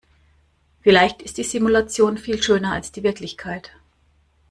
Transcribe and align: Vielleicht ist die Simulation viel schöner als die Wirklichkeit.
Vielleicht 0.79 1.21
ist 1.21 1.37
die 1.37 1.43
Simulation 1.43 2.17
viel 2.17 2.41
schöner 2.41 2.71
als 2.71 2.91
die 2.91 3.03
Wirklichkeit. 3.03 3.69